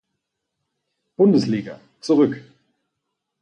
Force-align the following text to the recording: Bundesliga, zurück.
Bundesliga, 1.17 1.79
zurück. 1.99 2.41